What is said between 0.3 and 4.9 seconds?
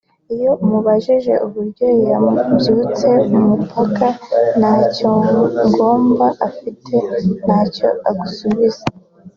Iyo umubabajije uburyo yambutse umupaka nta